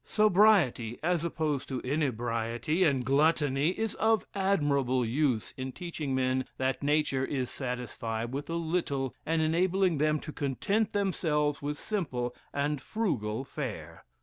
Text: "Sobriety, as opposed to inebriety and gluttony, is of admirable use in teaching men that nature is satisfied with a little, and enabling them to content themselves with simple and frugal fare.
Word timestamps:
"Sobriety, 0.03 0.97
as 1.03 1.23
opposed 1.23 1.69
to 1.69 1.79
inebriety 1.81 2.83
and 2.83 3.05
gluttony, 3.05 3.69
is 3.69 3.93
of 3.93 4.25
admirable 4.33 5.05
use 5.05 5.53
in 5.57 5.71
teaching 5.71 6.15
men 6.15 6.45
that 6.57 6.81
nature 6.81 7.23
is 7.23 7.51
satisfied 7.51 8.33
with 8.33 8.49
a 8.49 8.55
little, 8.55 9.13
and 9.27 9.43
enabling 9.43 9.99
them 9.99 10.19
to 10.21 10.33
content 10.33 10.91
themselves 10.93 11.61
with 11.61 11.77
simple 11.77 12.35
and 12.51 12.81
frugal 12.81 13.43
fare. 13.43 14.03